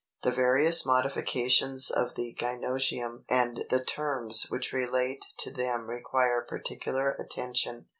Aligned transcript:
The 0.23 0.31
various 0.31 0.83
modifications 0.83 1.91
of 1.91 2.15
the 2.15 2.33
gynœcium 2.39 3.23
and 3.29 3.65
the 3.69 3.85
terms 3.85 4.47
which 4.49 4.73
relate 4.73 5.23
to 5.37 5.51
them 5.51 5.85
require 5.91 6.41
particular 6.41 7.11
attention. 7.19 7.85